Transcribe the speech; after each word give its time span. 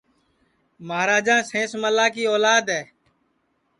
مہاراجا 0.87 1.37
سینس 1.49 1.71
ملا 1.81 2.07
کی 2.15 2.23
اولاد 2.33 2.65
ہے 2.75 2.83